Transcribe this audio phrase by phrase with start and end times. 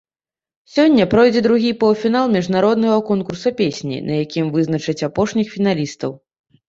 [0.75, 6.11] Сёння пройдзе другі паўфінал міжнароднага конкурса песні, на якім вызначаць апошніх фіналістаў.